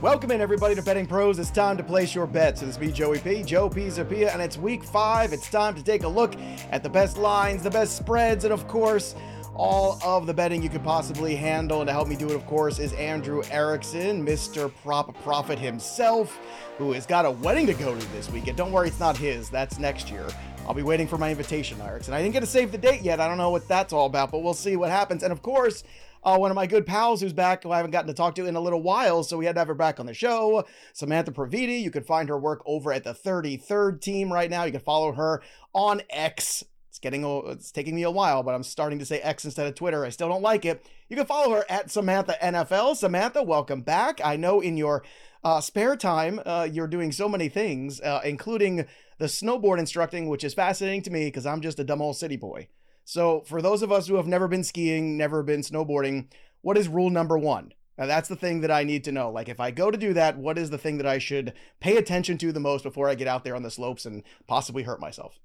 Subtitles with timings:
[0.00, 1.38] Welcome in, everybody, to Betting Pros.
[1.38, 2.62] It's time to place your bets.
[2.62, 5.34] It's me, Joey P, Joe Pisapia, and it's week five.
[5.34, 6.34] It's time to take a look
[6.70, 9.14] at the best lines, the best spreads, and of course,
[9.54, 11.82] all of the betting you could possibly handle.
[11.82, 14.72] And to help me do it, of course, is Andrew Erickson, Mr.
[14.82, 16.40] Prop Prophet himself,
[16.78, 18.56] who has got a wedding to go to this weekend.
[18.56, 19.50] Don't worry, it's not his.
[19.50, 20.26] That's next year.
[20.66, 22.14] I'll be waiting for my invitation, Erickson.
[22.14, 23.20] I didn't get to save the date yet.
[23.20, 25.22] I don't know what that's all about, but we'll see what happens.
[25.22, 25.84] And of course,
[26.22, 28.46] uh, one of my good pals who's back, who I haven't gotten to talk to
[28.46, 30.64] in a little while, so we had to have her back on the show.
[30.92, 31.80] Samantha Previte.
[31.80, 34.64] You can find her work over at the 33rd team right now.
[34.64, 36.64] You can follow her on X.
[36.88, 39.74] It's getting it's taking me a while, but I'm starting to say X instead of
[39.74, 40.04] Twitter.
[40.04, 40.84] I still don't like it.
[41.08, 42.96] You can follow her at Samantha NFL.
[42.96, 44.20] Samantha, welcome back.
[44.24, 45.04] I know in your
[45.42, 48.86] uh, spare time uh, you're doing so many things, uh, including
[49.18, 52.36] the snowboard instructing, which is fascinating to me because I'm just a dumb old city
[52.36, 52.68] boy.
[53.04, 56.28] So, for those of us who have never been skiing, never been snowboarding,
[56.62, 57.72] what is rule number one?
[57.98, 59.30] Now, that's the thing that I need to know.
[59.30, 61.96] Like, if I go to do that, what is the thing that I should pay
[61.96, 65.00] attention to the most before I get out there on the slopes and possibly hurt
[65.00, 65.38] myself?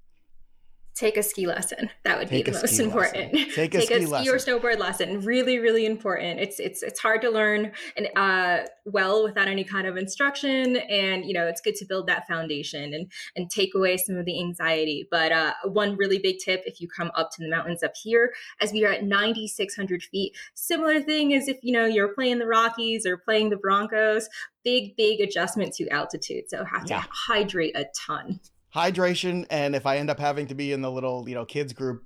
[0.96, 1.90] Take a ski lesson.
[2.04, 3.34] That would take be the most important.
[3.34, 3.50] Lesson.
[3.54, 5.20] Take a, take ski, a ski or snowboard lesson.
[5.20, 6.40] Really, really important.
[6.40, 11.24] It's it's it's hard to learn and uh, well without any kind of instruction, and
[11.24, 14.40] you know it's good to build that foundation and and take away some of the
[14.40, 15.06] anxiety.
[15.10, 18.32] But uh, one really big tip if you come up to the mountains up here,
[18.60, 22.46] as we are at 9,600 feet, similar thing as if you know you're playing the
[22.46, 24.28] Rockies or playing the Broncos.
[24.64, 27.02] Big big adjustment to altitude, so have yeah.
[27.02, 28.40] to hydrate a ton
[28.76, 31.72] hydration, and if I end up having to be in the little, you know, kids
[31.72, 32.04] group,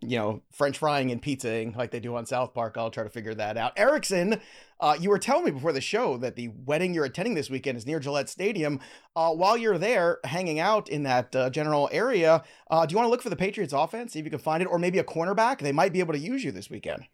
[0.00, 3.10] you know, French frying and pizzaing like they do on South Park, I'll try to
[3.10, 3.72] figure that out.
[3.76, 4.40] Erickson,
[4.80, 7.78] uh, you were telling me before the show that the wedding you're attending this weekend
[7.78, 8.80] is near Gillette Stadium.
[9.14, 13.06] Uh, while you're there hanging out in that uh, general area, uh, do you want
[13.06, 15.04] to look for the Patriots offense, see if you can find it, or maybe a
[15.04, 15.58] cornerback?
[15.58, 17.04] They might be able to use you this weekend.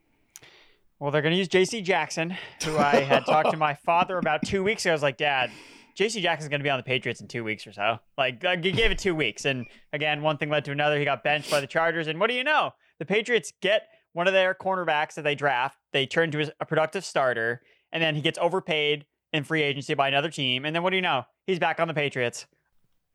[0.99, 1.81] Well, they're going to use J.C.
[1.83, 4.93] Jackson, who I had talked to my father about two weeks ago.
[4.93, 5.51] I was like, Dad,
[5.99, 6.23] J.C.
[6.23, 7.99] Jackson's going to be on the Patriots in two weeks or so.
[8.17, 9.45] Like, uh, he gave it two weeks.
[9.45, 10.97] And again, one thing led to another.
[10.97, 12.07] He got benched by the Chargers.
[12.07, 12.71] And what do you know?
[13.01, 17.05] The Patriots get one of their cornerbacks that they draft, they turn to a productive
[17.05, 20.65] starter, and then he gets overpaid in free agency by another team.
[20.65, 21.25] And then what do you know?
[21.49, 22.47] He's back on the Patriots.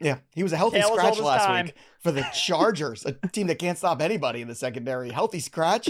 [0.02, 1.66] Yeah, he was a healthy Tails scratch last time.
[1.68, 5.10] week for the Chargers, a team that can't stop anybody in the secondary.
[5.10, 5.90] Healthy scratch.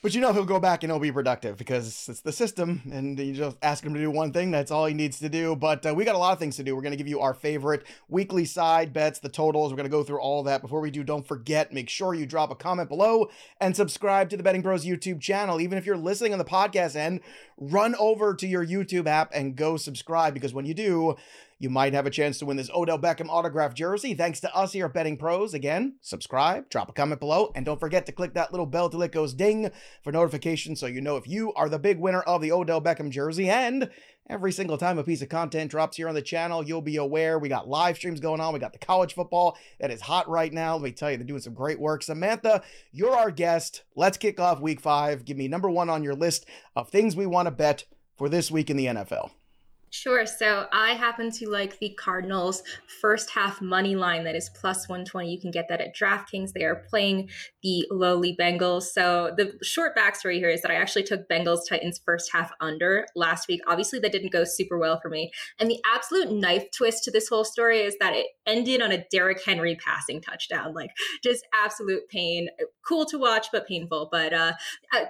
[0.00, 3.18] But you know he'll go back and he'll be productive because it's the system, and
[3.18, 4.52] you just ask him to do one thing.
[4.52, 5.56] That's all he needs to do.
[5.56, 6.76] But uh, we got a lot of things to do.
[6.76, 9.72] We're going to give you our favorite weekly side bets, the totals.
[9.72, 10.62] We're going to go through all that.
[10.62, 13.28] Before we do, don't forget, make sure you drop a comment below
[13.60, 15.60] and subscribe to the Betting Pros YouTube channel.
[15.60, 17.18] Even if you're listening on the podcast end,
[17.56, 21.16] run over to your YouTube app and go subscribe because when you do,
[21.60, 24.14] you might have a chance to win this Odell Beckham autograph jersey.
[24.14, 25.54] Thanks to us here at Betting Pros.
[25.54, 29.02] Again, subscribe, drop a comment below, and don't forget to click that little bell till
[29.02, 29.70] it goes ding
[30.04, 33.10] for notifications so you know if you are the big winner of the Odell Beckham
[33.10, 33.48] jersey.
[33.48, 33.90] And
[34.30, 37.40] every single time a piece of content drops here on the channel, you'll be aware.
[37.40, 38.52] We got live streams going on.
[38.52, 40.74] We got the college football that is hot right now.
[40.74, 42.04] Let me tell you, they're doing some great work.
[42.04, 43.82] Samantha, you're our guest.
[43.96, 45.24] Let's kick off week five.
[45.24, 46.46] Give me number one on your list
[46.76, 47.84] of things we want to bet
[48.16, 49.30] for this week in the NFL.
[49.90, 50.26] Sure.
[50.26, 52.62] So I happen to like the Cardinals
[53.00, 55.32] first half money line that is plus 120.
[55.32, 56.52] You can get that at DraftKings.
[56.52, 57.30] They are playing
[57.62, 58.84] the lowly Bengals.
[58.84, 63.06] So the short backstory here is that I actually took Bengals Titans first half under
[63.16, 63.60] last week.
[63.66, 65.30] Obviously, that didn't go super well for me.
[65.58, 69.04] And the absolute knife twist to this whole story is that it ended on a
[69.10, 70.74] Derrick Henry passing touchdown.
[70.74, 70.90] Like
[71.22, 72.48] just absolute pain.
[72.86, 74.08] Cool to watch, but painful.
[74.12, 74.52] But, uh,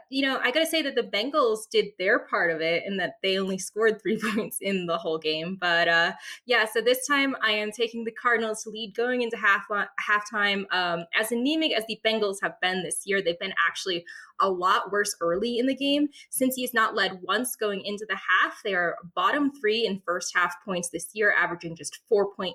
[0.08, 3.00] you know, I got to say that the Bengals did their part of it and
[3.00, 5.56] that they only scored three points in the whole game.
[5.60, 6.12] But uh,
[6.46, 10.64] yeah, so this time I am taking the Cardinals to lead going into half halftime.
[10.72, 14.04] Um, as anemic as the Bengals have been this year, they've been actually
[14.40, 16.08] a lot worse early in the game.
[16.30, 20.32] Since he's not led once going into the half, they are bottom three in first
[20.36, 22.52] half points this year, averaging just 4.8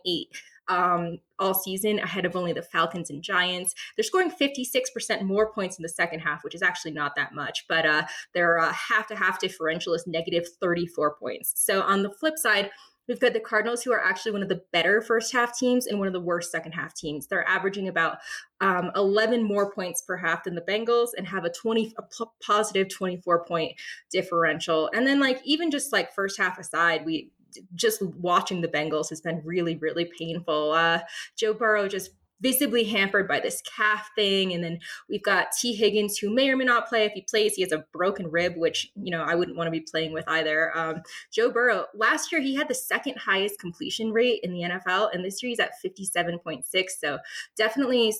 [0.68, 3.74] um, all season, ahead of only the Falcons and Giants.
[3.96, 7.66] They're scoring 56% more points in the second half, which is actually not that much,
[7.68, 8.04] but uh,
[8.34, 11.54] their half to half differential is negative 34 points.
[11.56, 12.72] So on the flip side,
[13.08, 16.00] We've got the Cardinals, who are actually one of the better first half teams and
[16.00, 17.28] one of the worst second half teams.
[17.28, 18.20] They're averaging about
[18.62, 22.32] um, 11 more points per half than the Bengals and have a 20 a p-
[22.42, 23.74] positive 24 point
[24.10, 24.90] differential.
[24.94, 27.30] And then like even just like first half aside, we
[27.76, 30.72] just watching the Bengals has been really really painful.
[30.72, 31.00] Uh,
[31.36, 32.12] Joe Burrow just
[32.44, 34.54] visibly hampered by this calf thing.
[34.54, 34.80] And then
[35.10, 37.06] we've got Tee Higgins, who may or may not play.
[37.06, 39.72] If he plays, he has a broken rib, which, you know, I wouldn't want to
[39.72, 40.78] be playing with either.
[40.78, 41.02] Um,
[41.32, 45.24] Joe Burrow, last year he had the second highest completion rate in the NFL, and
[45.24, 46.64] this year he's at 57.6.
[47.00, 47.18] So
[47.56, 48.14] definitely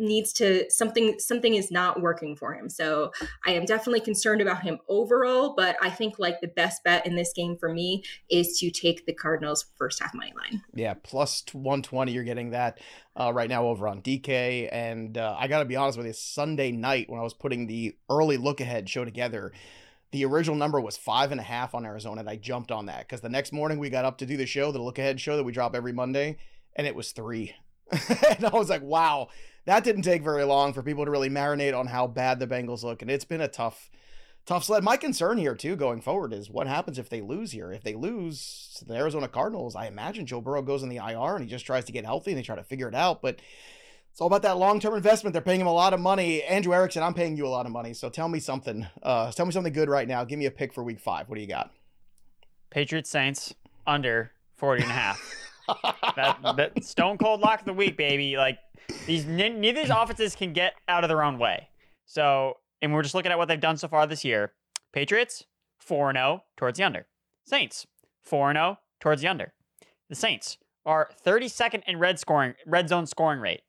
[0.00, 2.68] needs to something something is not working for him.
[2.68, 3.12] So
[3.46, 7.14] I am definitely concerned about him overall, but I think like the best bet in
[7.14, 10.62] this game for me is to take the Cardinals first half money line.
[10.74, 12.80] Yeah, plus 120 you're getting that
[13.16, 16.12] uh, right now over on DK and uh, I got to be honest with you
[16.12, 19.52] Sunday night when I was putting the early look ahead show together
[20.12, 23.00] the original number was five and a half on Arizona, and I jumped on that
[23.00, 25.36] because the next morning we got up to do the show, the look ahead show
[25.36, 26.36] that we drop every Monday,
[26.74, 27.54] and it was three.
[27.92, 29.28] and I was like, wow,
[29.66, 32.82] that didn't take very long for people to really marinate on how bad the Bengals
[32.82, 33.02] look.
[33.02, 33.90] And it's been a tough,
[34.46, 34.82] tough sled.
[34.82, 37.72] My concern here, too, going forward is what happens if they lose here.
[37.72, 41.36] If they lose to the Arizona Cardinals, I imagine Joe Burrow goes in the IR
[41.36, 43.22] and he just tries to get healthy and they try to figure it out.
[43.22, 43.40] But
[44.10, 45.34] it's all about that long-term investment.
[45.34, 46.42] They're paying him a lot of money.
[46.42, 47.94] Andrew Erickson, I'm paying you a lot of money.
[47.94, 48.86] So tell me something.
[49.02, 50.24] Uh, tell me something good right now.
[50.24, 51.28] Give me a pick for week five.
[51.28, 51.70] What do you got?
[52.70, 53.54] Patriots Saints
[53.86, 55.46] under 40 and a half.
[56.16, 58.36] that, that stone cold lock of the week, baby.
[58.36, 58.58] Like
[59.06, 61.68] these neither these offenses can get out of their own way.
[62.06, 64.52] So, and we're just looking at what they've done so far this year.
[64.92, 65.44] Patriots
[65.78, 67.06] 4 0 towards the under.
[67.44, 67.86] Saints
[68.22, 69.52] 4 0 towards the under.
[70.08, 73.62] The Saints are 32nd in red scoring red zone scoring rate.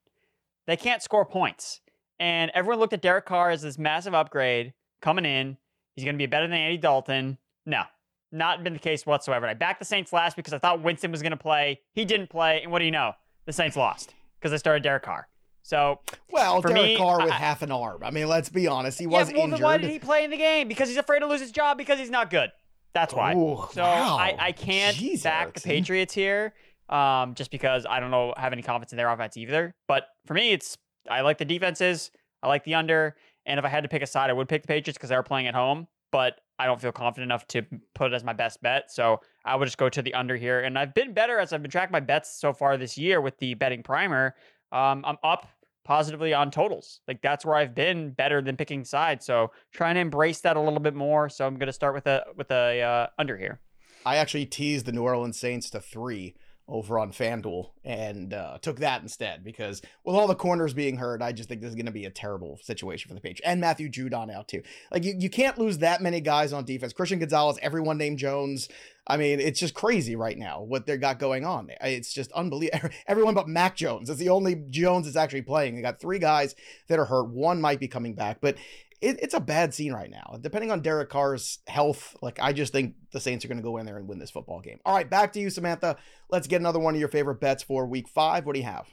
[0.68, 1.81] They can't score points.
[2.19, 5.57] And everyone looked at Derek Carr as this massive upgrade coming in.
[5.95, 7.38] He's going to be better than Andy Dalton.
[7.65, 7.83] No,
[8.31, 9.48] not been the case whatsoever.
[9.48, 11.80] I backed the Saints last because I thought Winston was going to play.
[11.94, 12.62] He didn't play.
[12.63, 13.13] And what do you know?
[13.45, 15.28] The Saints lost because I started Derek Carr.
[15.63, 16.00] So,
[16.31, 18.04] well, for Derek me, Carr with I, half an arm.
[18.04, 19.00] I mean, let's be honest.
[19.00, 19.62] He was yeah, well, injured.
[19.62, 20.68] why did he play in the game?
[20.68, 22.51] Because he's afraid to lose his job because he's not good.
[22.94, 23.33] That's why.
[23.33, 24.18] Ooh, so wow.
[24.18, 25.69] I, I can't Jeez, back Erickson.
[25.69, 26.54] the Patriots here,
[26.89, 29.74] um, just because I don't know have any confidence in their offense either.
[29.88, 30.78] But for me, it's
[31.10, 32.12] I like the defenses.
[32.44, 33.16] I like the under.
[33.45, 35.24] And if I had to pick a side, I would pick the Patriots because they're
[35.24, 35.88] playing at home.
[36.12, 37.63] But I don't feel confident enough to
[37.96, 38.92] put it as my best bet.
[38.92, 40.60] So I would just go to the under here.
[40.60, 43.36] And I've been better as I've been tracking my bets so far this year with
[43.40, 44.36] the betting primer.
[44.72, 45.48] Um, I'm up
[45.84, 47.00] positively on totals.
[47.08, 49.25] Like that's where I've been better than picking sides.
[49.25, 51.30] So trying to embrace that a little bit more.
[51.30, 53.60] So I'm going to start with a with a uh, under here.
[54.06, 56.36] I actually teased the New Orleans Saints to three
[56.71, 61.21] over on FanDuel and uh, took that instead because with all the corners being hurt,
[61.21, 63.59] I just think this is going to be a terrible situation for the Patriots and
[63.59, 64.63] Matthew Judon out too.
[64.91, 66.94] Like you, you can't lose that many guys on defense.
[66.94, 68.69] Christian Gonzalez, everyone named Jones.
[69.06, 71.69] I mean, it's just crazy right now what they got going on.
[71.81, 72.89] It's just unbelievable.
[73.07, 74.09] Everyone but Mac Jones.
[74.09, 75.75] It's the only Jones that's actually playing.
[75.75, 76.56] They got three guys
[76.88, 77.27] that are hurt.
[77.27, 78.57] One might be coming back, but
[79.01, 80.38] it, it's a bad scene right now.
[80.39, 83.77] Depending on Derek Carr's health, like I just think the Saints are going to go
[83.77, 84.80] in there and win this football game.
[84.86, 85.98] All right, back to you, Samantha.
[86.30, 88.45] Let's get another one of your favorite bets for Week Five.
[88.45, 88.88] What do you have?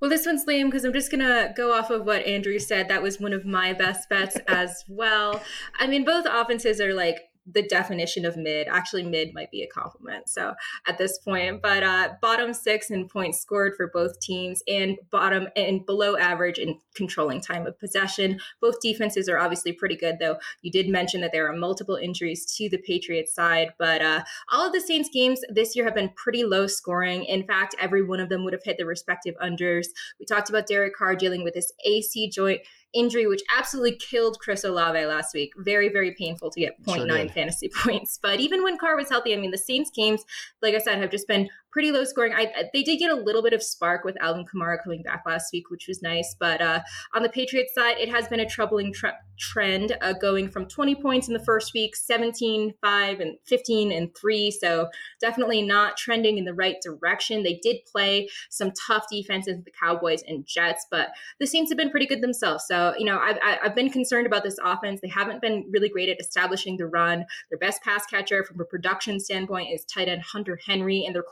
[0.00, 2.88] Well, this one's lame because I'm just going to go off of what Andrew said.
[2.88, 5.42] That was one of my best bets as well.
[5.78, 8.68] I mean, both offenses are like the definition of mid.
[8.68, 10.28] Actually, mid might be a compliment.
[10.28, 10.54] So
[10.86, 15.48] at this point, but uh, bottom six in points scored for both teams, and bottom
[15.56, 18.40] and below average in controlling time of possession.
[18.60, 20.38] Both defenses are obviously pretty good, though.
[20.62, 24.66] You did mention that there are multiple injuries to the Patriots side, but uh, all
[24.66, 27.24] of the Saints games this year have been pretty low scoring.
[27.24, 29.86] In fact, every one of them would have hit the respective unders.
[30.18, 32.60] We talked about Derek Carr dealing with this AC joint
[32.94, 35.52] injury, which absolutely killed Chris Olave last week.
[35.56, 38.18] Very, very painful to get 0.9 Sure fantasy points.
[38.20, 40.24] But even when Carr was healthy, I mean, the Saints games,
[40.62, 42.32] like I said, have just been pretty low scoring.
[42.34, 45.52] I, they did get a little bit of spark with Alvin Kamara coming back last
[45.52, 46.34] week, which was nice.
[46.38, 46.80] But uh,
[47.14, 50.96] on the Patriots side, it has been a troubling tre- trend uh, going from 20
[50.96, 54.50] points in the first week, 17, 5, and 15 and 3.
[54.50, 54.88] So
[55.20, 57.42] definitely not trending in the right direction.
[57.42, 61.90] They did play some tough defenses, the Cowboys and Jets, but the Saints have been
[61.90, 62.64] pretty good themselves.
[62.66, 65.00] So, you know, I've, I've been concerned about this offense.
[65.00, 67.24] They haven't been really great at establishing the run.
[67.50, 71.22] Their best pass catcher from a production standpoint is tight end Hunter Henry, and they're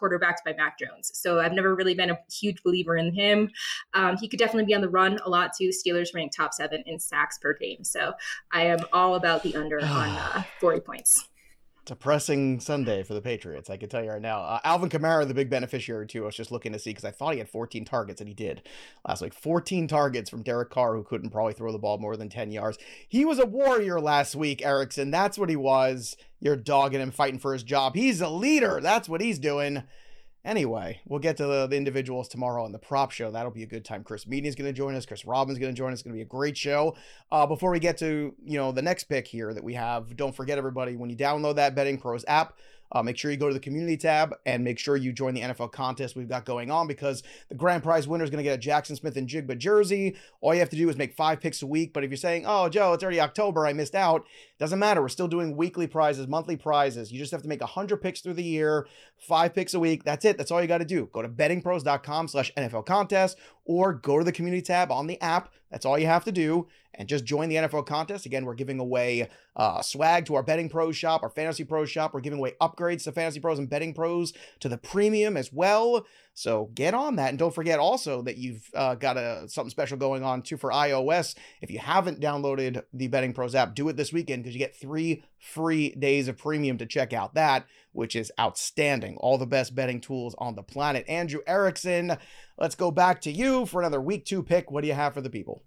[0.45, 1.11] by Mac Jones.
[1.15, 3.51] So I've never really been a huge believer in him.
[3.95, 5.71] Um, he could definitely be on the run a lot too.
[5.71, 7.85] Steelers rank top seven in sacks per game.
[7.85, 8.13] So
[8.53, 11.29] I am all about the under on uh, 40 points.
[11.87, 14.41] Depressing Sunday for the Patriots, I can tell you right now.
[14.41, 16.25] Uh, Alvin Kamara, the big beneficiary too.
[16.25, 18.35] I was just looking to see because I thought he had 14 targets, and he
[18.35, 18.63] did
[19.07, 19.33] last week.
[19.33, 22.77] 14 targets from Derek Carr, who couldn't probably throw the ball more than 10 yards.
[23.09, 25.13] He was a warrior last week, Erickson.
[25.13, 26.17] That's what he was.
[26.41, 27.95] You're dogging him, fighting for his job.
[27.95, 28.81] He's a leader.
[28.83, 29.85] That's what he's doing.
[30.47, 33.33] Anyway, we'll get to the, the individuals tomorrow on the prop show.
[33.33, 34.05] That'll be a good time.
[34.05, 35.05] Chris Meaney is going to join us.
[35.05, 35.99] Chris Robbins is going to join us.
[35.99, 36.97] It's going to be a great show.
[37.33, 40.35] Uh, before we get to you know the next pick here that we have, don't
[40.35, 42.59] forget everybody when you download that Betting Pros app,
[42.93, 45.41] uh, make sure you go to the community tab and make sure you join the
[45.41, 48.55] NFL contest we've got going on because the grand prize winner is going to get
[48.55, 50.17] a Jackson Smith-Njigba jersey.
[50.41, 51.93] All you have to do is make five picks a week.
[51.93, 54.27] But if you're saying, oh, Joe, it's already October, I missed out,
[54.59, 55.03] doesn't matter.
[55.03, 57.13] We're still doing weekly prizes, monthly prizes.
[57.13, 60.05] You just have to make 100 picks through the year, five picks a week.
[60.05, 60.39] That's it.
[60.39, 61.09] That's all you got to do.
[61.13, 65.53] Go to bettingpros.com slash NFL contest or go to the community tab on the app.
[65.71, 66.69] That's all you have to do.
[66.95, 68.25] And just join the NFL contest.
[68.25, 72.15] Again, we're giving away uh, swag to our Betting Pros shop, our Fantasy Pros shop.
[72.15, 76.07] We're giving away upgrades to Fantasy Pros and Betting Pros to the premium as well.
[76.39, 77.31] So get on that.
[77.31, 80.71] And don't forget also that you've uh, got a, something special going on too for
[80.71, 81.35] iOS.
[81.63, 84.77] If you haven't downloaded the Betting Pros app, do it this weekend because you get
[84.77, 89.17] three free days of premium to check out that, which is outstanding.
[89.17, 91.07] All the best betting tools on the planet.
[91.09, 92.19] Andrew Erickson,
[92.59, 94.71] let's go back to you for another week two pick.
[94.71, 95.63] What do you have for the people?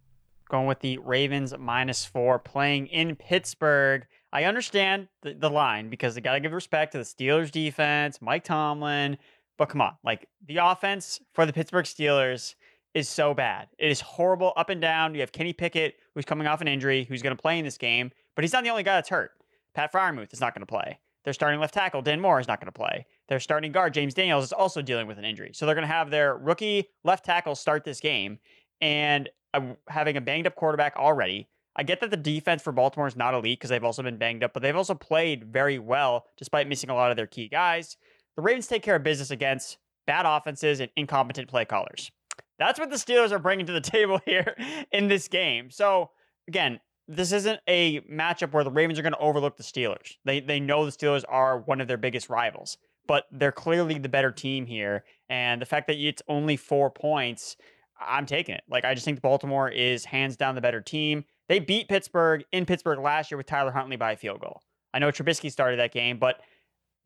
[0.52, 4.06] Going with the Ravens minus four, playing in Pittsburgh.
[4.32, 8.22] I understand the, the line because they got to give respect to the Steelers defense,
[8.22, 9.18] Mike Tomlin.
[9.60, 12.56] But come on, like the offense for the Pittsburgh Steelers
[12.94, 13.68] is so bad.
[13.78, 15.14] It is horrible up and down.
[15.14, 17.78] You have Kenny Pickett, who's coming off an injury, who's going to play in this
[17.78, 19.32] game, but he's not the only guy that's hurt.
[19.76, 20.98] Pat Freiermuth is not going to play.
[21.26, 23.06] Their starting left tackle, Dan Moore, is not going to play.
[23.28, 25.52] Their starting guard, James Daniels, is also dealing with an injury.
[25.54, 28.40] So they're going to have their rookie left tackle start this game.
[28.80, 31.50] And I'm having a banged up quarterback already.
[31.76, 34.44] I get that the defense for Baltimore is not elite because they've also been banged
[34.44, 37.98] up, but they've also played very well despite missing a lot of their key guys.
[38.40, 42.10] The Ravens take care of business against bad offenses and incompetent play callers.
[42.58, 44.56] That's what the Steelers are bringing to the table here
[44.94, 45.70] in this game.
[45.70, 46.12] So,
[46.48, 50.16] again, this isn't a matchup where the Ravens are going to overlook the Steelers.
[50.24, 52.78] They they know the Steelers are one of their biggest rivals,
[53.08, 55.04] but they're clearly the better team here.
[55.28, 57.58] And the fact that it's only four points
[58.00, 58.64] I'm taking it.
[58.70, 61.26] Like I just think Baltimore is hands down the better team.
[61.50, 64.62] They beat Pittsburgh in Pittsburgh last year with Tyler Huntley by a field goal.
[64.94, 66.40] I know Trubisky started that game, but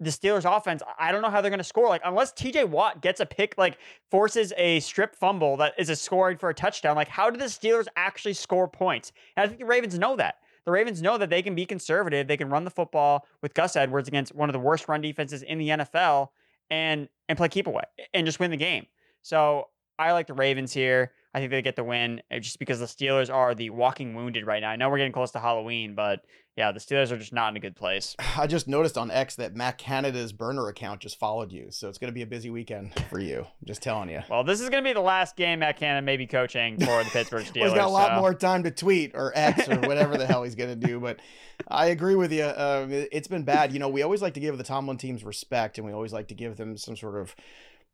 [0.03, 1.87] the Steelers offense, I don't know how they're going to score.
[1.87, 3.77] Like unless TJ Watt gets a pick, like
[4.11, 7.45] forces a strip fumble that is a scoring for a touchdown, like how do the
[7.45, 9.11] Steelers actually score points?
[9.35, 10.35] And I think the Ravens know that.
[10.65, 12.27] The Ravens know that they can be conservative.
[12.27, 15.43] They can run the football with Gus Edwards against one of the worst run defenses
[15.43, 16.29] in the NFL
[16.69, 17.83] and and play keep away
[18.13, 18.85] and just win the game.
[19.21, 19.67] So
[19.99, 21.11] I like the Ravens here.
[21.33, 24.45] I think they get the win uh, just because the Steelers are the walking wounded
[24.45, 24.69] right now.
[24.69, 26.21] I know we're getting close to Halloween, but
[26.55, 28.15] yeah, the Steelers are just not in a good place.
[28.37, 31.97] I just noticed on X that Matt Canada's burner account just followed you, so it's
[31.97, 33.39] going to be a busy weekend for you.
[33.39, 34.21] I'm just telling you.
[34.29, 37.03] Well, this is going to be the last game Matt Canada may be coaching for
[37.03, 37.55] the Pittsburgh Steelers.
[37.61, 38.21] well, he's got a lot so.
[38.21, 40.99] more time to tweet or X or whatever the hell he's going to do.
[40.99, 41.19] But
[41.67, 42.45] I agree with you.
[42.45, 43.73] Um, it's been bad.
[43.73, 46.27] You know, we always like to give the Tomlin teams respect, and we always like
[46.27, 47.35] to give them some sort of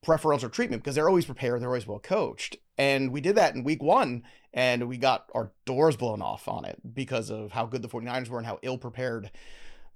[0.02, 2.58] preferential treatment because they're always prepared, they're always well coached.
[2.80, 6.64] And we did that in week one, and we got our doors blown off on
[6.64, 9.30] it because of how good the 49ers were and how ill prepared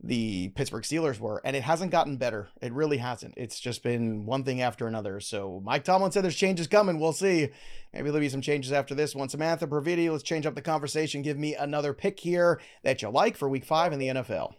[0.03, 1.41] the Pittsburgh Steelers were.
[1.45, 2.49] And it hasn't gotten better.
[2.61, 3.35] It really hasn't.
[3.37, 5.21] It's just been one thing after another.
[5.21, 6.99] So Mike Tomlin said there's changes coming.
[6.99, 7.51] We'll see.
[7.93, 9.29] Maybe there'll be some changes after this one.
[9.29, 11.21] Samantha Previte, let's change up the conversation.
[11.21, 14.55] Give me another pick here that you like for week five in the NFL.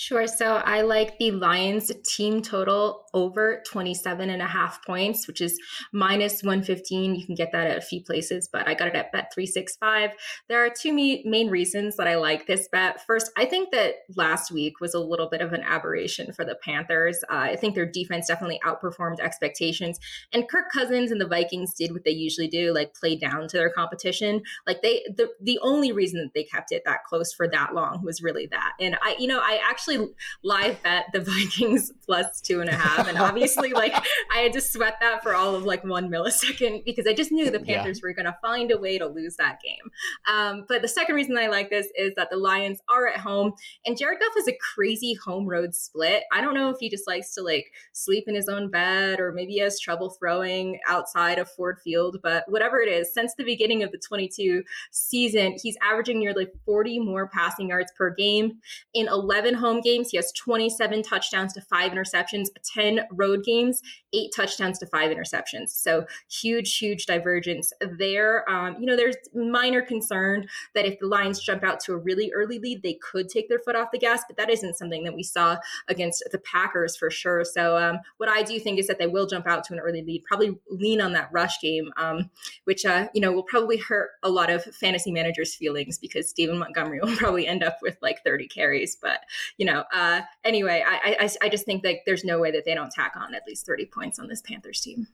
[0.00, 0.26] Sure.
[0.26, 5.60] So I like the Lions team total over 27 and a half points, which is
[5.92, 7.14] minus 115.
[7.14, 10.12] You can get that at a few places, but I got it at bet 365.
[10.48, 13.04] There are two main reasons that I like this bet.
[13.06, 16.56] First, I think that last week was a little bit of an aberration for the
[16.64, 17.22] Panthers.
[17.30, 19.98] Uh, I think their defense definitely outperformed expectations.
[20.32, 23.58] And Kirk Cousins and the Vikings did what they usually do, like play down to
[23.58, 24.40] their competition.
[24.66, 28.02] Like they, the, the only reason that they kept it that close for that long
[28.02, 28.72] was really that.
[28.80, 32.74] And I, you know, I actually actually live bet the Vikings plus two and a
[32.74, 33.08] half.
[33.08, 33.94] And obviously, like
[34.32, 37.50] I had to sweat that for all of like one millisecond because I just knew
[37.50, 38.08] the Panthers yeah.
[38.08, 39.90] were going to find a way to lose that game.
[40.28, 43.52] Um, but the second reason I like this is that the Lions are at home
[43.86, 46.24] and Jared Goff is a crazy home road split.
[46.32, 49.32] I don't know if he just likes to like sleep in his own bed or
[49.32, 53.44] maybe he has trouble throwing outside of Ford Field, but whatever it is, since the
[53.44, 58.58] beginning of the 22 season, he's averaging nearly 40 more passing yards per game
[58.94, 63.80] in 11 home home games, he has 27 touchdowns to five interceptions, 10 road games,
[64.12, 65.68] eight touchdowns to five interceptions.
[65.68, 68.48] So huge, huge divergence there.
[68.50, 72.32] Um, you know, there's minor concern that if the Lions jump out to a really
[72.34, 75.14] early lead, they could take their foot off the gas, but that isn't something that
[75.14, 75.56] we saw
[75.88, 77.44] against the Packers for sure.
[77.44, 80.02] So um, what I do think is that they will jump out to an early
[80.02, 82.30] lead, probably lean on that rush game, um,
[82.64, 86.58] which, uh, you know, will probably hurt a lot of fantasy managers' feelings because Stephen
[86.58, 88.96] Montgomery will probably end up with like 30 carries.
[89.00, 89.20] But,
[89.60, 92.74] you know, uh, anyway, I, I, I just think that there's no way that they
[92.74, 95.06] don't tack on at least 30 points on this Panthers team.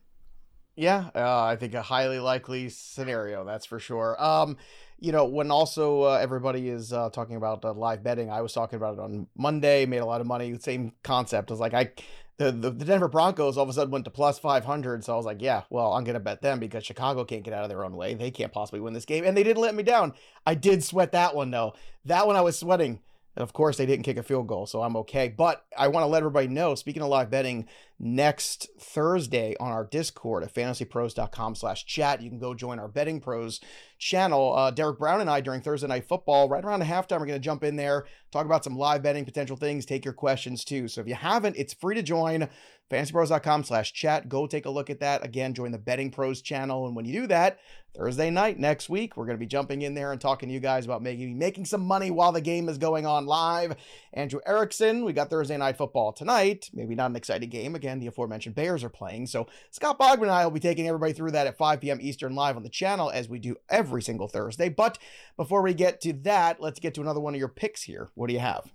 [0.77, 4.15] Yeah, uh, I think a highly likely scenario, that's for sure.
[4.23, 4.55] Um,
[4.99, 8.53] you know, when also uh, everybody is uh, talking about uh, live betting, I was
[8.53, 10.57] talking about it on Monday, made a lot of money.
[10.59, 11.51] Same concept.
[11.51, 11.91] I was like, I,
[12.37, 15.03] the, the, the Denver Broncos all of a sudden went to plus 500.
[15.03, 17.53] So I was like, yeah, well, I'm going to bet them because Chicago can't get
[17.53, 18.13] out of their own way.
[18.13, 19.25] They can't possibly win this game.
[19.25, 20.13] And they didn't let me down.
[20.45, 21.73] I did sweat that one, though.
[22.05, 23.01] That one I was sweating.
[23.37, 25.29] And of course, they didn't kick a field goal, so I'm okay.
[25.29, 27.67] But I want to let everybody know, speaking of live betting,
[27.99, 33.21] next Thursday on our Discord at fantasypros.com slash chat, you can go join our betting
[33.21, 33.61] pros
[33.99, 34.55] channel.
[34.55, 37.45] Uh, Derek Brown and I during Thursday Night Football, right around halftime, we're going to
[37.45, 40.87] jump in there, talk about some live betting potential things, take your questions too.
[40.87, 42.49] So if you haven't, it's free to join
[42.89, 44.29] fantasypros.com slash chat.
[44.29, 45.23] Go take a look at that.
[45.23, 46.87] Again, join the Betting Pros channel.
[46.87, 47.59] And when you do that,
[47.95, 50.59] Thursday night next week, we're going to be jumping in there and talking to you
[50.59, 53.75] guys about making making some money while the game is going on live.
[54.13, 56.69] Andrew Erickson, we got Thursday night football tonight.
[56.73, 57.75] Maybe not an exciting game.
[57.75, 59.27] Again, the aforementioned Bears are playing.
[59.27, 61.99] So Scott Bogman and I will be taking everybody through that at 5 p.m.
[61.99, 64.69] Eastern live on the channel as we do every single Thursday.
[64.69, 64.99] But
[65.35, 68.11] before we get to that, let's get to another one of your picks here.
[68.13, 68.71] What do you have?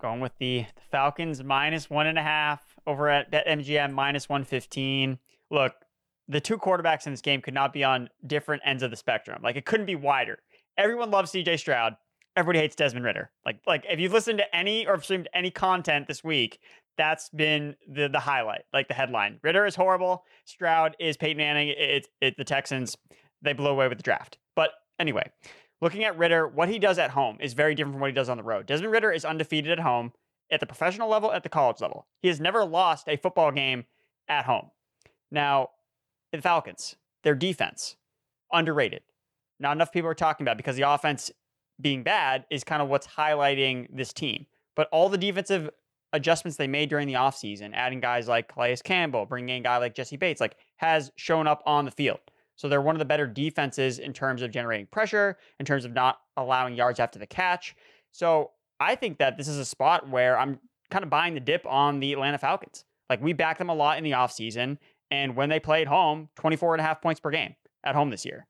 [0.00, 5.18] Going with the Falcons minus one and a half over at BetMGM minus 115.
[5.50, 5.74] Look,
[6.28, 9.40] the two quarterbacks in this game could not be on different ends of the spectrum.
[9.42, 10.38] Like it couldn't be wider.
[10.76, 11.96] Everyone loves CJ Stroud.
[12.36, 13.30] Everybody hates Desmond Ridder.
[13.44, 16.58] Like like if you've listened to any or streamed any content this week,
[16.96, 19.38] that's been the the highlight, like the headline.
[19.42, 20.24] Ridder is horrible.
[20.44, 21.68] Stroud is Peyton Manning.
[21.68, 22.96] It's it, it, the Texans.
[23.42, 24.38] They blow away with the draft.
[24.56, 25.30] But anyway,
[25.80, 28.30] looking at Ridder, what he does at home is very different from what he does
[28.30, 28.66] on the road.
[28.66, 30.12] Desmond Ridder is undefeated at home
[30.50, 32.06] at the professional level, at the college level.
[32.20, 33.84] He has never lost a football game
[34.28, 34.70] at home.
[35.30, 35.70] Now,
[36.32, 37.96] the Falcons, their defense,
[38.52, 39.02] underrated.
[39.58, 41.30] Not enough people are talking about because the offense
[41.80, 44.46] being bad is kind of what's highlighting this team.
[44.76, 45.70] But all the defensive
[46.12, 49.78] adjustments they made during the offseason, adding guys like Calais Campbell, bringing in a guy
[49.78, 52.20] like Jessie Bates, like has shown up on the field.
[52.56, 55.92] So they're one of the better defenses in terms of generating pressure, in terms of
[55.92, 57.74] not allowing yards after the catch.
[58.12, 60.58] So I think that this is a spot where I'm
[60.90, 62.84] kind of buying the dip on the Atlanta Falcons.
[63.08, 64.78] Like we back them a lot in the offseason.
[65.10, 67.54] And when they play at home, 24 and a half points per game
[67.84, 68.46] at home this year.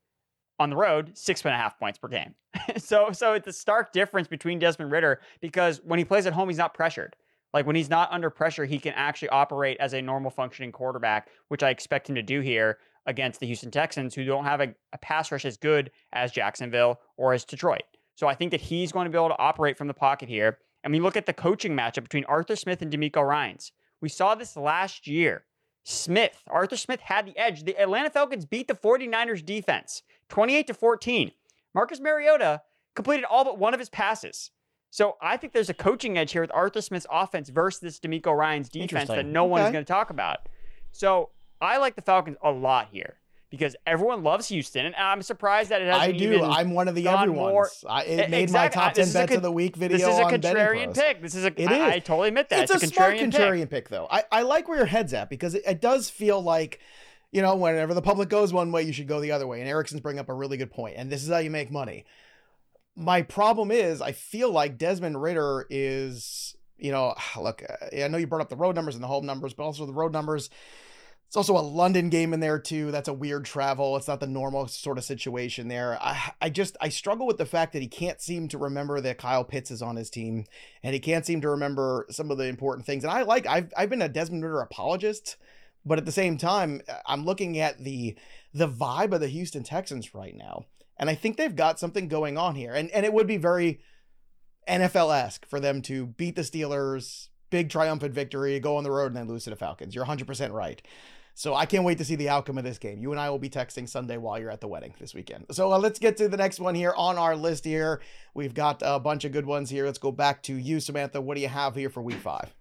[0.58, 2.34] On the road, six and a half points per game.
[2.76, 6.48] so, so it's a stark difference between Desmond Ridder because when he plays at home,
[6.48, 7.16] he's not pressured.
[7.52, 11.28] Like when he's not under pressure, he can actually operate as a normal functioning quarterback,
[11.48, 14.74] which I expect him to do here against the Houston Texans, who don't have a,
[14.92, 17.82] a pass rush as good as Jacksonville or as Detroit.
[18.14, 20.58] So I think that he's going to be able to operate from the pocket here.
[20.82, 23.72] And we look at the coaching matchup between Arthur Smith and DeMeco Ryans.
[24.00, 25.44] We saw this last year.
[25.82, 27.64] Smith, Arthur Smith had the edge.
[27.64, 31.32] The Atlanta Falcons beat the 49ers defense 28 to 14.
[31.74, 32.62] Marcus Mariota
[32.94, 34.50] completed all but one of his passes.
[34.90, 38.34] So I think there's a coaching edge here with Arthur Smith's offense versus this DeMeco
[38.34, 39.50] Ryans defense that no okay.
[39.50, 40.48] one is going to talk about.
[40.92, 43.16] So I like the Falcons a lot here
[43.56, 46.14] because everyone loves Houston, and I'm surprised that it hasn't.
[46.14, 46.42] I do.
[46.42, 47.52] I'm one of the everyone's.
[47.52, 47.70] More...
[47.88, 48.78] I, it made exactly.
[48.78, 49.96] my top ten bets con- of the week video.
[49.96, 51.22] This is a contrarian pick.
[51.22, 51.48] This is a.
[51.60, 51.94] It I, is.
[51.94, 52.64] I totally admit that.
[52.64, 54.06] It's, it's a, a, contrarian smart contrarian pick, pick though.
[54.10, 56.80] I, I like where your head's at because it, it does feel like
[57.34, 59.58] you know, whenever the public goes one way, you should go the other way.
[59.58, 62.04] And Erickson's bringing up a really good point, and this is how you make money.
[62.94, 68.28] My problem is, I feel like Desmond Ridder is, you know, look, I know you
[68.28, 70.48] brought up the road numbers and the home numbers, but also the road numbers
[71.34, 72.92] it's also a London game in there too.
[72.92, 73.96] That's a weird travel.
[73.96, 75.98] It's not the normal sort of situation there.
[76.00, 79.18] I, I just I struggle with the fact that he can't seem to remember that
[79.18, 80.44] Kyle Pitts is on his team,
[80.84, 83.02] and he can't seem to remember some of the important things.
[83.02, 85.36] And I like I've I've been a Desmond Ridder apologist,
[85.84, 88.16] but at the same time, I'm looking at the
[88.52, 90.66] the vibe of the Houston Texans right now,
[91.00, 92.74] and I think they've got something going on here.
[92.74, 93.80] And and it would be very
[94.68, 99.06] NFL esque for them to beat the Steelers, big triumphant victory, go on the road
[99.06, 99.96] and then lose to the Falcons.
[99.96, 100.80] You're 100% right.
[101.36, 103.02] So I can't wait to see the outcome of this game.
[103.02, 105.46] You and I will be texting Sunday while you're at the wedding this weekend.
[105.50, 108.00] So uh, let's get to the next one here on our list here.
[108.34, 109.84] We've got a bunch of good ones here.
[109.84, 111.20] Let's go back to you, Samantha.
[111.20, 112.54] What do you have here for week five?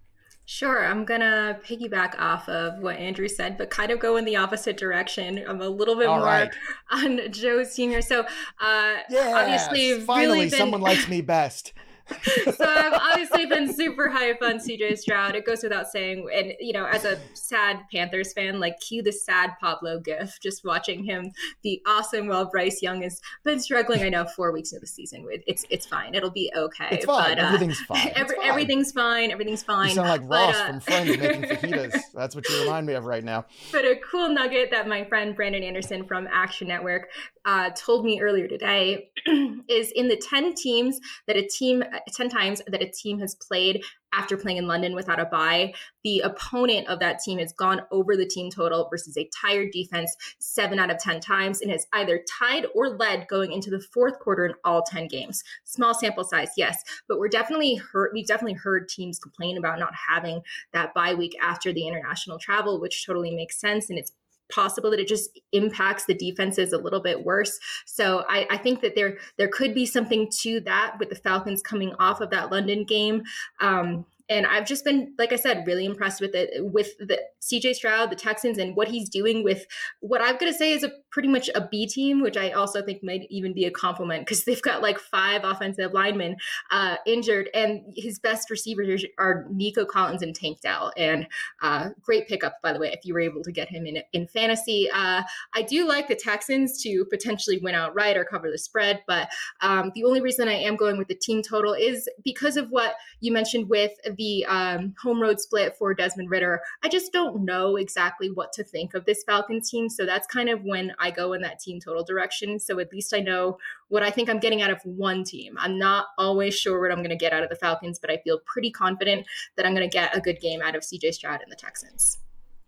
[0.46, 4.36] Sure, I'm gonna piggyback off of what Andrew said, but kind of go in the
[4.36, 5.42] opposite direction.
[5.48, 6.52] I'm a little bit All more right.
[6.90, 8.02] on Joe Senior.
[8.02, 8.26] So,
[8.60, 10.58] uh, yes, obviously, finally, really been...
[10.58, 11.72] someone likes me best.
[12.44, 15.34] so I've obviously been super hype on CJ Stroud.
[15.34, 16.28] It goes without saying.
[16.34, 20.64] And, you know, as a sad Panthers fan, like cue the sad Pablo gif, just
[20.64, 24.02] watching him be awesome while Bryce Young has been struggling.
[24.02, 25.26] I know four weeks into the season.
[25.46, 26.14] It's it's fine.
[26.14, 26.88] It'll be okay.
[26.90, 27.36] It's fine.
[27.36, 28.12] But, uh, everything's fine.
[28.14, 28.46] Every, fine.
[28.48, 29.30] Everything's fine.
[29.30, 29.88] Everything's fine.
[29.88, 32.00] You sound like but, Ross uh, from Friends making fajitas.
[32.14, 33.46] That's what you remind me of right now.
[33.72, 37.08] But a cool nugget that my friend Brandon Anderson from Action Network
[37.44, 39.10] uh, told me earlier today
[39.68, 43.34] is in the 10 teams that a team Uh, 10 times that a team has
[43.36, 47.82] played after playing in London without a bye, the opponent of that team has gone
[47.90, 51.86] over the team total versus a tired defense seven out of 10 times and has
[51.92, 55.42] either tied or led going into the fourth quarter in all 10 games.
[55.64, 59.94] Small sample size, yes, but we're definitely heard, we've definitely heard teams complain about not
[60.08, 60.40] having
[60.72, 63.90] that bye week after the international travel, which totally makes sense.
[63.90, 64.12] And it's
[64.54, 67.58] possible that it just impacts the defenses a little bit worse.
[67.86, 71.62] So I, I, think that there there could be something to that with the Falcons
[71.62, 73.22] coming off of that London game.
[73.60, 77.74] Um, and I've just been, like I said, really impressed with it with the CJ
[77.74, 79.66] Stroud, the Texans, and what he's doing with
[80.00, 82.82] what I'm going to say is a pretty much a B team, which I also
[82.82, 86.36] think might even be a compliment because they've got like five offensive linemen
[86.70, 90.92] uh, injured, and his best receivers are Nico Collins and Tank Dell.
[90.96, 91.26] And
[91.62, 94.26] uh, great pickup, by the way, if you were able to get him in in
[94.26, 94.88] fantasy.
[94.90, 95.22] Uh,
[95.54, 99.28] I do like the Texans to potentially win outright or cover the spread, but
[99.60, 102.94] um, the only reason I am going with the team total is because of what
[103.20, 107.76] you mentioned with the um, home road split for Desmond Ridder, I just don't know
[107.76, 109.88] exactly what to think of this Falcons team.
[109.88, 112.58] So that's kind of when I go in that team total direction.
[112.58, 115.56] So at least I know what I think I'm getting out of one team.
[115.58, 118.18] I'm not always sure what I'm going to get out of the Falcons, but I
[118.18, 121.42] feel pretty confident that I'm going to get a good game out of CJ Stroud
[121.42, 122.18] and the Texans.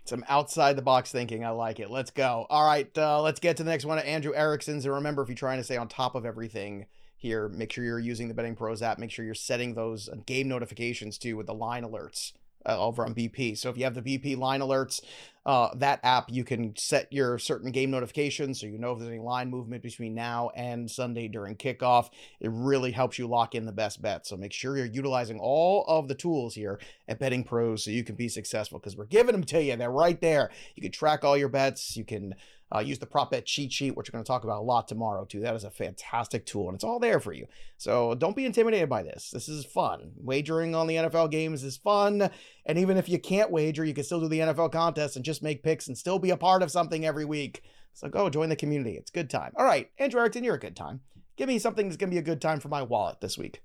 [0.07, 1.45] Some outside the box thinking.
[1.45, 1.91] I like it.
[1.91, 2.47] Let's go.
[2.49, 3.99] All right, uh, let's get to the next one.
[3.99, 4.85] Andrew Erickson's.
[4.85, 7.49] And remember, if you're trying to stay on top of everything, here.
[7.49, 8.99] Make sure you're using the Betting Pros app.
[8.99, 12.33] Make sure you're setting those uh, game notifications too with the line alerts
[12.67, 13.57] uh, over on BP.
[13.57, 15.01] So if you have the BP line alerts,
[15.47, 19.11] uh, that app, you can set your certain game notifications so you know if there's
[19.11, 22.11] any line movement between now and Sunday during kickoff.
[22.41, 24.27] It really helps you lock in the best bet.
[24.27, 28.03] So make sure you're utilizing all of the tools here at Betting Pros so you
[28.03, 29.77] can be successful because we're giving them to you.
[29.77, 30.51] They're right there.
[30.75, 31.97] You can track all your bets.
[31.97, 32.35] You can
[32.75, 34.89] uh, use the prop bet cheat sheet, which we're going to talk about a lot
[34.89, 35.41] tomorrow, too.
[35.41, 37.47] That is a fantastic tool, and it's all there for you.
[37.77, 39.31] So don't be intimidated by this.
[39.31, 40.13] This is fun.
[40.17, 42.29] Wagering on the NFL games is fun.
[42.65, 45.43] And even if you can't wager, you can still do the NFL contest and just
[45.43, 47.63] make picks and still be a part of something every week.
[47.93, 48.97] So go join the community.
[48.97, 49.53] It's good time.
[49.57, 51.01] All right, Andrew Erickson, you're a good time.
[51.37, 53.63] Give me something that's going to be a good time for my wallet this week.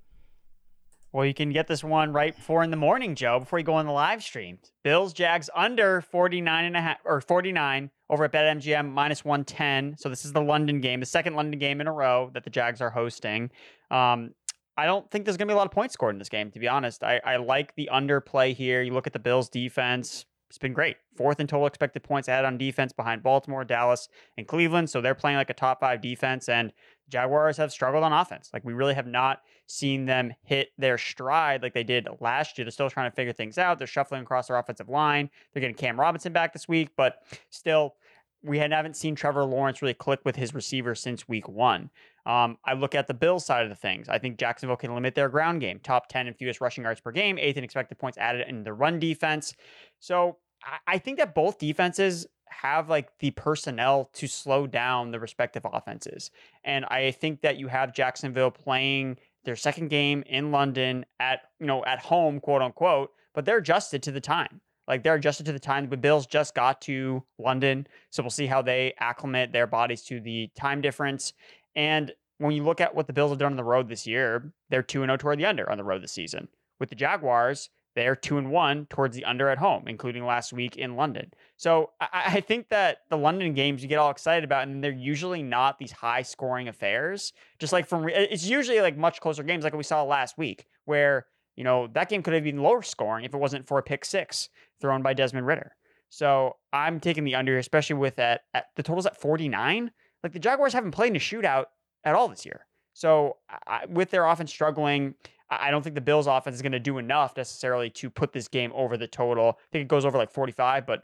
[1.14, 3.74] Well, you can get this one right before in the morning, Joe, before you go
[3.74, 4.60] on the live stream.
[4.82, 9.98] Bills Jags under 49 and a half or 49 over at BetMGM minus 110.
[9.98, 12.50] So this is the London game, the second London game in a row that the
[12.50, 13.52] Jags are hosting.
[13.90, 14.34] Um,
[14.78, 16.50] I don't think there's going to be a lot of points scored in this game,
[16.52, 17.04] to be honest.
[17.04, 18.82] I, I like the underplay here.
[18.82, 20.98] You look at the Bills defense, it's been great.
[21.16, 24.90] Fourth in total expected points added on defense behind Baltimore, Dallas, and Cleveland.
[24.90, 26.50] So they're playing like a top five defense.
[26.50, 26.74] And
[27.08, 28.50] Jaguars have struggled on offense.
[28.52, 32.66] Like we really have not seen them hit their stride like they did last year.
[32.66, 33.78] They're still trying to figure things out.
[33.78, 35.30] They're shuffling across their offensive line.
[35.54, 37.96] They're getting Cam Robinson back this week, but still,
[38.44, 41.92] we haven't seen Trevor Lawrence really click with his receivers since week one.
[42.26, 44.08] Um, I look at the Bills side of the things.
[44.10, 47.12] I think Jacksonville can limit their ground game, top 10 in fewest rushing yards per
[47.12, 49.54] game, eighth in expected points added in the run defense.
[50.00, 55.20] So I, I think that both defenses have like the personnel to slow down the
[55.20, 56.32] respective offenses.
[56.64, 61.66] And I think that you have Jacksonville playing their second game in London at, you
[61.66, 64.62] know, at home, quote unquote, but they're adjusted to the time.
[64.88, 65.90] Like they're adjusted to the time.
[65.90, 67.88] The Bills just got to London.
[68.10, 71.34] So we'll see how they acclimate their bodies to the time difference.
[71.76, 74.52] And when you look at what the Bills have done on the road this year,
[74.70, 76.48] they're 2 0 toward the under on the road this season.
[76.80, 80.78] With the Jaguars, they're two and one towards the under at home, including last week
[80.78, 81.32] in London.
[81.58, 84.92] So I, I, think that the London games you get all excited about, and they're
[84.92, 87.34] usually not these high scoring affairs.
[87.60, 91.26] Just like from it's usually like much closer games, like we saw last week, where
[91.58, 94.06] you know that game could have been lower scoring if it wasn't for a pick
[94.06, 95.76] six thrown by Desmond Ridder.
[96.10, 99.92] So I'm taking the under, especially with that at the totals at 49.
[100.24, 101.66] Like the Jaguars haven't played in a shootout
[102.04, 102.66] at all this year.
[102.94, 105.16] So I, with their offense struggling,
[105.50, 108.48] I don't think the Bills offense is going to do enough necessarily to put this
[108.48, 109.58] game over the total.
[109.60, 111.04] I think it goes over like 45, but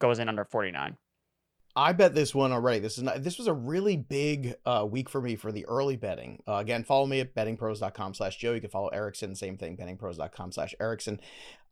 [0.00, 0.96] goes in under 49.
[1.74, 2.80] I bet this one already.
[2.80, 5.96] This is not, this was a really big uh, week for me for the early
[5.96, 6.42] betting.
[6.46, 8.52] Uh, again, follow me at bettingpros.com slash Joe.
[8.52, 11.18] You can follow Erickson, same thing, bettingpros.com slash Erickson.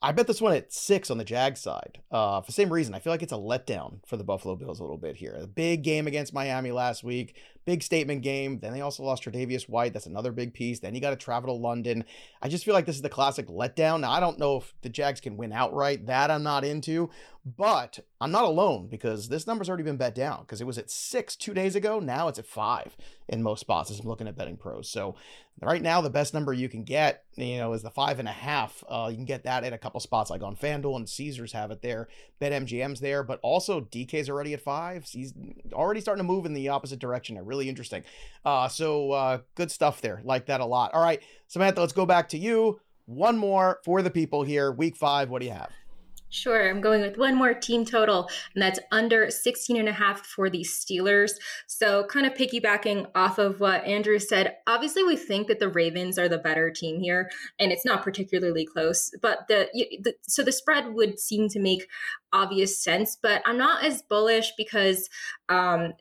[0.03, 1.99] I bet this one at six on the Jag side.
[2.11, 4.81] Uh, for the same reason, I feel like it's a letdown for the Buffalo Bills
[4.81, 5.37] a little bit here.
[5.39, 7.37] A big game against Miami last week,
[7.67, 8.61] big statement game.
[8.61, 9.93] Then they also lost Tre'Davious White.
[9.93, 10.79] That's another big piece.
[10.79, 12.05] Then you got to travel to London.
[12.41, 14.01] I just feel like this is the classic letdown.
[14.01, 16.07] Now I don't know if the Jags can win outright.
[16.07, 17.11] That I'm not into,
[17.45, 20.91] but I'm not alone because this number's already been bet down because it was at
[20.91, 22.01] six two days ago.
[22.01, 22.97] Now it's at five
[23.29, 24.89] in most spots as I'm looking at betting pros.
[24.91, 25.15] So
[25.63, 28.33] Right now, the best number you can get, you know, is the five and a
[28.33, 28.83] half.
[28.89, 31.71] Uh, you can get that at a couple spots, like on FanDuel and Caesars have
[31.71, 32.09] it there.
[32.41, 35.05] BetMGM's there, but also DK's already at five.
[35.05, 35.35] He's
[35.73, 37.39] already starting to move in the opposite direction.
[37.45, 38.05] Really interesting.
[38.45, 40.23] Uh, so uh, good stuff there.
[40.25, 40.95] Like that a lot.
[40.95, 42.81] All right, Samantha, let's go back to you.
[43.05, 44.73] One more for the people here.
[44.73, 45.71] Week five, what do you have?
[46.33, 46.71] Sure.
[46.71, 50.49] I'm going with one more team total, and that's under 16 and a half for
[50.49, 51.33] the Steelers.
[51.67, 56.21] So, kind of piggybacking off of what Andrew said, obviously, we think that the Ravens
[56.21, 59.11] are the better team here, and it's not particularly close.
[59.21, 61.89] But the, the so the spread would seem to make
[62.33, 65.11] obvious sense, but I'm not as bullish because
[65.49, 65.95] um,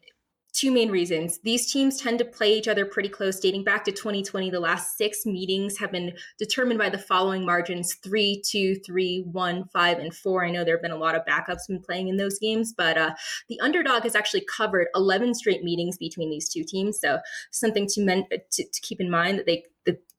[0.53, 1.39] two main reasons.
[1.43, 3.39] These teams tend to play each other pretty close.
[3.39, 7.95] Dating back to 2020, the last six meetings have been determined by the following margins
[8.03, 10.45] three, two, three, one, five, and four.
[10.45, 12.97] I know there have been a lot of backups been playing in those games, but
[12.97, 13.15] uh,
[13.47, 16.99] the underdog has actually covered 11 straight meetings between these two teams.
[16.99, 17.19] So
[17.51, 19.63] something to, men- to, to keep in mind that they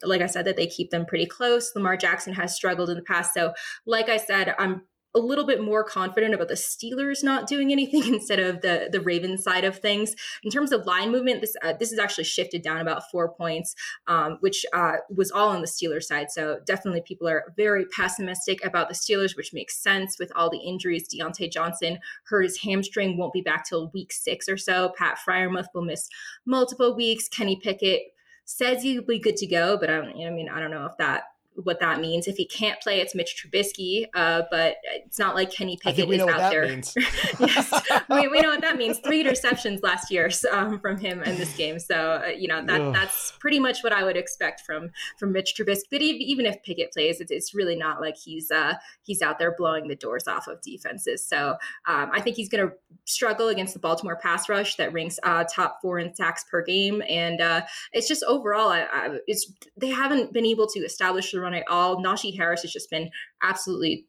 [0.02, 1.72] like I said, that they keep them pretty close.
[1.74, 3.34] Lamar Jackson has struggled in the past.
[3.34, 3.52] So,
[3.86, 4.82] like I said, I'm
[5.14, 9.00] a little bit more confident about the Steelers not doing anything instead of the the
[9.00, 10.14] Ravens side of things.
[10.42, 13.74] In terms of line movement, this uh, this has actually shifted down about four points,
[14.06, 16.30] um, which uh, was all on the Steelers side.
[16.30, 20.58] So definitely, people are very pessimistic about the Steelers, which makes sense with all the
[20.58, 21.08] injuries.
[21.08, 24.92] Diontae Johnson hurt his hamstring, won't be back till week six or so.
[24.96, 26.08] Pat Freiermuth will miss
[26.46, 27.28] multiple weeks.
[27.28, 28.02] Kenny Pickett
[28.44, 31.24] says he'll be good to go, but I, I mean, I don't know if that
[31.54, 32.26] what that means.
[32.26, 34.06] If he can't play, it's Mitch Trubisky.
[34.14, 36.64] Uh, but it's not like Kenny Pickett is out there.
[37.40, 37.72] yes,
[38.08, 38.98] we, we, know what that means.
[38.98, 41.78] Three interceptions last year um, from him in this game.
[41.78, 45.54] So uh, you know that that's pretty much what I would expect from from Mitch
[45.56, 45.84] Trubisky.
[45.90, 49.54] But even if Pickett plays, it's, it's really not like he's uh, he's out there
[49.56, 51.26] blowing the doors off of defenses.
[51.26, 55.18] So um, I think he's going to struggle against the Baltimore pass rush that ranks
[55.22, 59.52] uh, top four in sacks per game, and uh, it's just overall, I, I, it's
[59.76, 62.02] they haven't been able to establish the run at all.
[62.02, 63.10] Najee Harris has just been
[63.42, 64.06] absolutely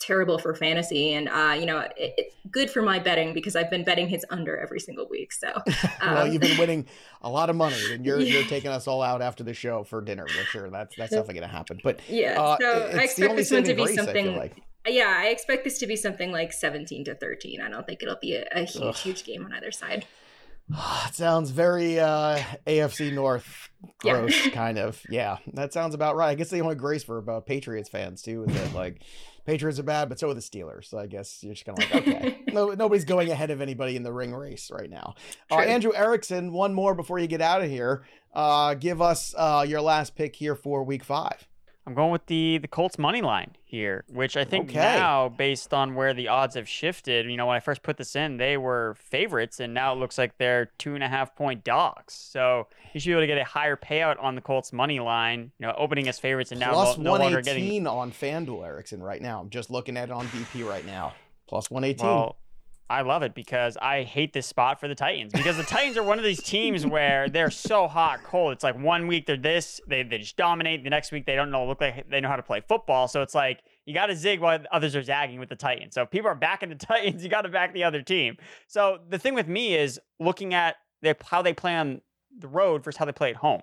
[0.00, 3.68] terrible for fantasy and uh, you know it, it's good for my betting because i've
[3.68, 5.48] been betting his under every single week so
[6.00, 6.86] um, well you've been winning
[7.22, 8.34] a lot of money and you're yeah.
[8.34, 11.34] you're taking us all out after the show for dinner for sure that's that's definitely
[11.34, 14.54] gonna happen but yeah uh, so i expect this one to be grace, something like.
[14.86, 18.16] yeah i expect this to be something like 17 to 13 i don't think it'll
[18.20, 18.94] be a, a huge Ugh.
[18.94, 20.06] huge game on either side
[21.06, 24.50] it sounds very uh, AFC North gross, yeah.
[24.54, 25.00] kind of.
[25.08, 26.30] Yeah, that sounds about right.
[26.30, 29.02] I guess the only grace for about Patriots fans too is that like
[29.46, 30.86] Patriots are bad, but so are the Steelers.
[30.86, 33.96] So I guess you're just kind of like, okay, no, nobody's going ahead of anybody
[33.96, 35.14] in the ring race right now.
[35.50, 38.04] Uh, Andrew Erickson, one more before you get out of here.
[38.34, 41.48] Uh, give us uh, your last pick here for Week Five.
[41.88, 44.78] I'm going with the the Colts money line here, which I think okay.
[44.78, 48.14] now, based on where the odds have shifted, you know, when I first put this
[48.14, 51.64] in, they were favorites, and now it looks like they're two and a half point
[51.64, 52.12] dogs.
[52.12, 55.50] So you should be able to get a higher payout on the Colts money line.
[55.58, 59.02] You know, opening as favorites and now Plus no, no longer getting on FanDuel Erickson
[59.02, 59.40] right now.
[59.40, 61.14] I'm just looking at it on BP right now.
[61.48, 62.06] Plus 118.
[62.06, 62.36] Well,
[62.90, 66.02] I love it because I hate this spot for the Titans because the Titans are
[66.02, 68.54] one of these teams where they're so hot cold.
[68.54, 70.84] It's like one week they're this, they, they just dominate.
[70.84, 73.06] The next week they don't know look like they know how to play football.
[73.06, 75.94] So it's like you got to zig while others are zagging with the Titans.
[75.94, 78.36] So if people are backing the Titans, you got to back the other team.
[78.68, 82.00] So the thing with me is looking at their, how they play on
[82.38, 83.60] the road versus how they play at home.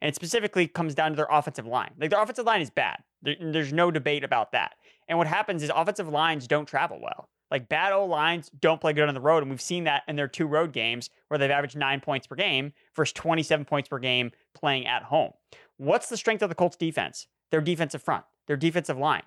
[0.00, 1.92] And it specifically comes down to their offensive line.
[1.98, 2.98] Like their offensive line is bad.
[3.22, 4.72] There, there's no debate about that.
[5.08, 7.28] And what happens is offensive lines don't travel well.
[7.52, 9.42] Like bad O lines don't play good on the road.
[9.42, 12.34] And we've seen that in their two road games where they've averaged nine points per
[12.34, 15.32] game versus 27 points per game playing at home.
[15.76, 17.26] What's the strength of the Colts defense?
[17.50, 19.24] Their defensive front, their defensive line.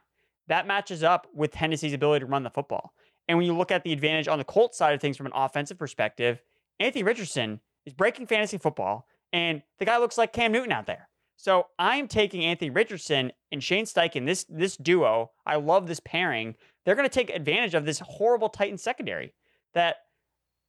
[0.47, 2.93] That matches up with Tennessee's ability to run the football.
[3.27, 5.31] And when you look at the advantage on the Colts side of things from an
[5.35, 6.41] offensive perspective,
[6.79, 11.09] Anthony Richardson is breaking fantasy football, and the guy looks like Cam Newton out there.
[11.37, 15.31] So I'm taking Anthony Richardson and Shane Steichen, this this duo.
[15.45, 19.33] I love this pairing they're going to take advantage of this horrible Titan secondary
[19.73, 19.97] that,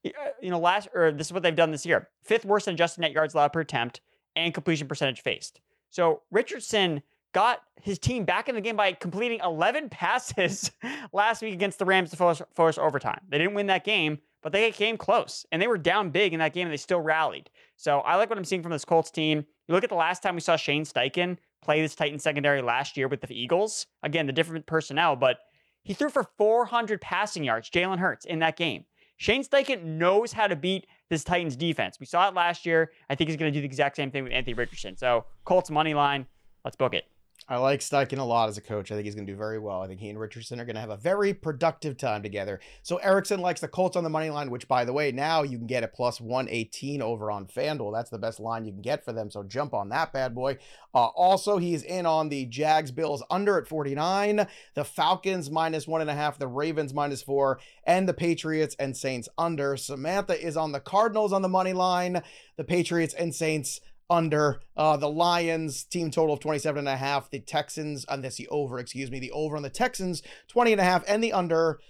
[0.04, 2.74] uh, you know, last, or this is what they've done this year fifth worst in
[2.74, 4.00] adjusted net yards allowed per attempt
[4.34, 5.60] and completion percentage faced.
[5.90, 7.02] So Richardson
[7.32, 10.70] got his team back in the game by completing 11 passes
[11.12, 13.20] last week against the Rams to force, force overtime.
[13.28, 16.40] They didn't win that game, but they came close and they were down big in
[16.40, 17.50] that game and they still rallied.
[17.76, 19.44] So I like what I'm seeing from this Colts team.
[19.68, 22.96] You look at the last time we saw Shane Steichen play this Titan secondary last
[22.96, 23.86] year with the Eagles.
[24.02, 25.38] Again, the different personnel, but
[25.82, 28.84] he threw for 400 passing yards, Jalen Hurts, in that game.
[29.18, 31.98] Shane Steichen knows how to beat this Titans defense.
[31.98, 32.92] We saw it last year.
[33.08, 34.96] I think he's going to do the exact same thing with Anthony Richardson.
[34.96, 36.26] So Colts money line,
[36.64, 37.04] let's book it.
[37.48, 38.90] I like Steichen a lot as a coach.
[38.90, 39.80] I think he's going to do very well.
[39.80, 42.58] I think he and Richardson are going to have a very productive time together.
[42.82, 45.56] So Erickson likes the Colts on the money line, which, by the way, now you
[45.56, 47.92] can get a plus 118 over on FanDuel.
[47.92, 49.30] That's the best line you can get for them.
[49.30, 50.58] So jump on that bad boy.
[50.92, 56.00] Uh, also, he's in on the Jags Bills under at 49, the Falcons minus one
[56.00, 59.76] and a half, the Ravens minus four, and the Patriots and Saints under.
[59.76, 62.22] Samantha is on the Cardinals on the money line,
[62.56, 67.30] the Patriots and Saints under uh, the Lions team total of 27 and a half,
[67.30, 70.80] the Texans, and that's the over, excuse me, the over on the Texans 20 and
[70.80, 71.80] a half, and the under.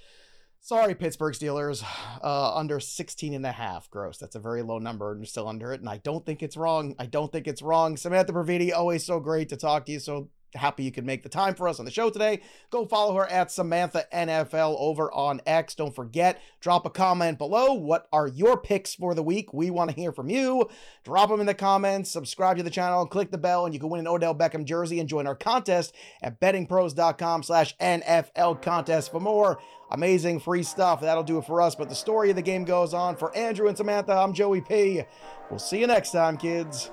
[0.61, 1.85] Sorry, Pittsburgh Steelers,
[2.25, 3.89] uh, under 16 and a half.
[3.89, 4.19] Gross.
[4.19, 5.79] That's a very low number, and you're still under it.
[5.79, 6.97] And I don't think it's wrong.
[6.99, 7.97] I don't think it's wrong.
[7.97, 10.01] Samantha Previte, always so great to talk to you.
[10.01, 12.41] So happy you could make the time for us on the show today.
[12.71, 15.75] Go follow her at Samantha NFL over on X.
[15.75, 17.73] Don't forget, drop a comment below.
[17.73, 19.53] What are your picks for the week?
[19.53, 20.69] We want to hear from you.
[21.05, 23.91] Drop them in the comments, subscribe to the channel, click the bell, and you can
[23.91, 29.21] win an Odell Beckham jersey and join our contest at bettingpros.com slash NFL contest for
[29.21, 29.59] more
[29.91, 31.01] amazing free stuff.
[31.01, 31.75] That'll do it for us.
[31.75, 33.17] But the story of the game goes on.
[33.17, 35.03] For Andrew and Samantha, I'm Joey P.
[35.51, 36.91] We'll see you next time, kids.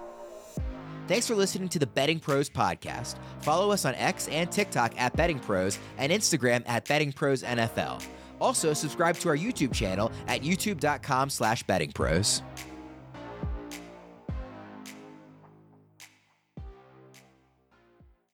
[1.08, 3.18] Thanks for listening to the Betting Pros podcast.
[3.42, 8.04] Follow us on X and TikTok at Betting Pros and Instagram at Betting Pros NFL.
[8.40, 12.42] Also, subscribe to our YouTube channel at youtube.com slash bettingpros.